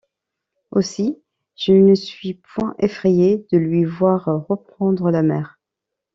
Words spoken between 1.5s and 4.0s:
je ne suis point effrayé de lui